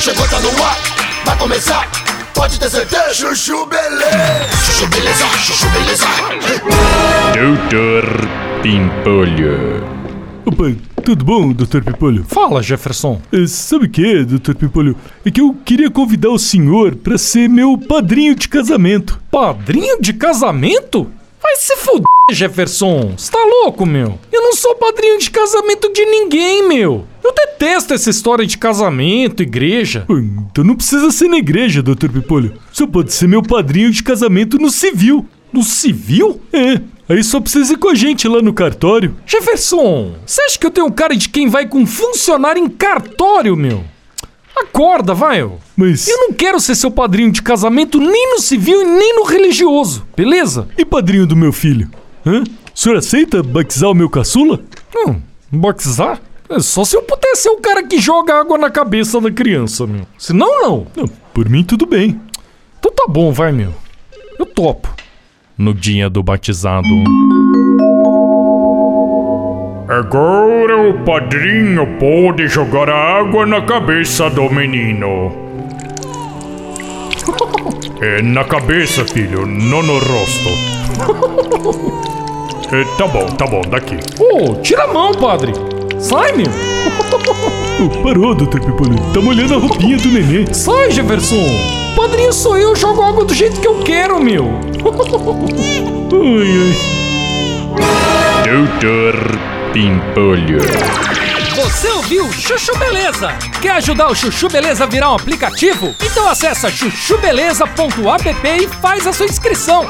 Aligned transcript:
chegou, 0.00 0.28
tá 0.28 0.40
no 0.40 0.48
ar, 0.62 0.76
vai 1.24 1.38
começar, 1.38 1.88
pode 2.34 2.58
ter 2.58 2.70
certeza. 2.70 3.14
Chuchu 3.14 3.66
beleza, 3.66 4.46
chuchu 4.64 4.86
beleza, 4.88 5.26
chuchu 5.44 5.68
beleza. 5.70 6.06
Doutor 7.34 8.28
Pimpolho. 8.62 9.98
Opa, 10.46 10.74
tudo 11.04 11.24
bom, 11.24 11.52
Dr. 11.52 11.82
Pimpolho? 11.82 12.24
Fala, 12.28 12.62
Jefferson. 12.62 13.20
É, 13.32 13.46
sabe 13.46 13.86
o 13.86 13.90
que 13.90 14.04
é, 14.04 14.24
Dr. 14.24 14.54
Pimpolho? 14.54 14.96
É 15.24 15.30
que 15.30 15.40
eu 15.40 15.54
queria 15.64 15.90
convidar 15.90 16.30
o 16.30 16.38
senhor 16.38 16.94
pra 16.94 17.18
ser 17.18 17.48
meu 17.48 17.76
padrinho 17.76 18.34
de 18.34 18.48
casamento. 18.48 19.20
Padrinho 19.30 20.00
de 20.00 20.12
casamento? 20.12 21.10
Vai 21.42 21.56
se 21.56 21.76
fuder, 21.76 22.04
Jefferson. 22.32 23.14
Você 23.16 23.30
tá 23.30 23.38
louco, 23.62 23.84
meu? 23.86 24.18
Eu 24.32 24.42
não 24.42 24.54
sou 24.54 24.74
padrinho 24.74 25.18
de 25.18 25.30
casamento 25.30 25.92
de 25.92 26.04
ninguém, 26.04 26.68
meu. 26.68 27.06
Eu 27.28 27.34
detesto 27.34 27.92
essa 27.92 28.08
história 28.08 28.46
de 28.46 28.56
casamento, 28.56 29.42
igreja. 29.42 30.06
Então 30.50 30.64
não 30.64 30.74
precisa 30.74 31.10
ser 31.10 31.28
na 31.28 31.36
igreja, 31.36 31.82
Dr. 31.82 32.08
Pimpolho. 32.08 32.54
Só 32.72 32.86
pode 32.86 33.12
ser 33.12 33.28
meu 33.28 33.42
padrinho 33.42 33.90
de 33.90 34.02
casamento 34.02 34.56
no 34.56 34.70
civil. 34.70 35.26
No 35.52 35.62
civil? 35.62 36.40
É, 36.50 36.80
aí 37.06 37.22
só 37.22 37.38
precisa 37.38 37.74
ir 37.74 37.76
com 37.76 37.90
a 37.90 37.94
gente 37.94 38.26
lá 38.26 38.40
no 38.40 38.54
cartório. 38.54 39.14
Jefferson, 39.26 40.14
você 40.24 40.40
acha 40.40 40.58
que 40.58 40.66
eu 40.66 40.70
tenho 40.70 40.90
cara 40.90 41.14
de 41.14 41.28
quem 41.28 41.50
vai 41.50 41.66
com 41.66 41.84
funcionário 41.84 42.62
em 42.64 42.68
cartório, 42.68 43.54
meu? 43.54 43.84
Acorda, 44.56 45.12
vai, 45.12 45.42
eu. 45.42 45.58
Mas. 45.76 46.08
Eu 46.08 46.16
não 46.16 46.32
quero 46.32 46.58
ser 46.58 46.74
seu 46.76 46.90
padrinho 46.90 47.30
de 47.30 47.42
casamento 47.42 48.00
nem 48.00 48.30
no 48.30 48.40
civil 48.40 48.80
e 48.80 48.84
nem 48.86 49.16
no 49.16 49.24
religioso, 49.24 50.06
beleza? 50.16 50.66
E 50.78 50.84
padrinho 50.84 51.26
do 51.26 51.36
meu 51.36 51.52
filho? 51.52 51.90
Hã? 52.24 52.42
O 52.74 52.78
senhor 52.78 52.96
aceita 52.96 53.42
batizar 53.42 53.90
o 53.90 53.94
meu 53.94 54.08
caçula? 54.08 54.60
Hum, 54.96 55.20
batizar? 55.52 56.22
É 56.50 56.60
só 56.60 56.82
se 56.82 56.96
eu 56.96 57.02
pudesse 57.28 57.42
ser 57.42 57.50
o 57.50 57.56
cara 57.56 57.82
que 57.82 57.98
joga 57.98 58.40
água 58.40 58.56
na 58.56 58.70
cabeça 58.70 59.20
da 59.20 59.30
criança, 59.30 59.86
meu. 59.86 60.06
Se 60.16 60.32
não, 60.32 60.62
não. 60.62 60.86
Por 61.34 61.48
mim 61.48 61.62
tudo 61.62 61.86
bem. 61.86 62.20
Então 62.78 62.92
tá 62.92 63.04
bom, 63.08 63.32
vai, 63.32 63.52
meu. 63.52 63.74
Eu 64.38 64.46
topo. 64.46 64.88
No 65.56 65.74
dia 65.74 66.08
do 66.08 66.22
batizado. 66.22 66.86
Agora 69.88 70.76
o 70.90 71.04
padrinho 71.04 71.98
pode 71.98 72.46
jogar 72.46 72.88
água 72.88 73.46
na 73.46 73.62
cabeça 73.62 74.30
do 74.30 74.48
menino. 74.50 75.46
É 78.00 78.22
na 78.22 78.44
cabeça, 78.44 79.04
filho, 79.04 79.44
não 79.44 79.82
no 79.82 79.98
rosto. 79.98 80.48
É, 82.70 82.84
tá 82.98 83.06
bom, 83.08 83.24
tá 83.28 83.46
bom, 83.46 83.62
daqui. 83.62 83.96
Ô, 84.20 84.54
tira 84.56 84.84
a 84.84 84.92
mão, 84.92 85.12
padre. 85.12 85.54
Sai, 85.98 86.32
meu. 86.32 86.46
Parou, 88.02 88.34
Dr. 88.34 88.60
Pimpolho. 88.60 88.96
Tá 89.12 89.20
molhando 89.20 89.54
a 89.54 89.58
roupinha 89.58 89.96
do 89.98 90.08
nenê. 90.08 90.52
Sai, 90.54 90.90
Jefferson. 90.90 91.44
Padrinho 91.96 92.32
sou 92.32 92.56
eu, 92.56 92.74
jogo 92.76 93.02
água 93.02 93.24
do 93.24 93.34
jeito 93.34 93.60
que 93.60 93.66
eu 93.66 93.80
quero, 93.80 94.22
meu. 94.22 94.46
Ai, 96.10 96.48
ai. 96.60 96.98
Doutor 98.44 99.38
Pimpolho. 99.72 100.60
Você 101.56 101.88
ouviu 101.88 102.32
Chuchu 102.32 102.76
Beleza? 102.78 103.32
Quer 103.60 103.72
ajudar 103.72 104.08
o 104.08 104.14
Chuchu 104.14 104.48
Beleza 104.48 104.84
a 104.84 104.86
virar 104.86 105.10
um 105.10 105.16
aplicativo? 105.16 105.94
Então 106.00 106.28
acessa 106.28 106.70
chuchubeleza.app 106.70 108.48
e 108.48 108.68
faz 108.80 109.06
a 109.06 109.12
sua 109.12 109.26
inscrição. 109.26 109.84